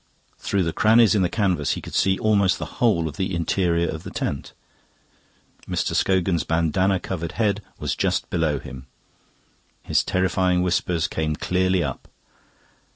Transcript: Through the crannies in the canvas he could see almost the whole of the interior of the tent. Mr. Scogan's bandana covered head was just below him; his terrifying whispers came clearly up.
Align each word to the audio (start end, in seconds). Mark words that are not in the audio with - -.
Through 0.39 0.63
the 0.63 0.73
crannies 0.73 1.13
in 1.13 1.21
the 1.21 1.29
canvas 1.29 1.73
he 1.73 1.79
could 1.81 1.93
see 1.93 2.17
almost 2.17 2.57
the 2.57 2.65
whole 2.81 3.07
of 3.07 3.17
the 3.17 3.35
interior 3.35 3.87
of 3.87 4.01
the 4.01 4.09
tent. 4.09 4.53
Mr. 5.69 5.93
Scogan's 5.93 6.43
bandana 6.43 6.99
covered 6.99 7.33
head 7.33 7.61
was 7.77 7.95
just 7.95 8.27
below 8.31 8.57
him; 8.57 8.87
his 9.83 10.03
terrifying 10.03 10.63
whispers 10.63 11.07
came 11.07 11.35
clearly 11.35 11.83
up. 11.83 12.07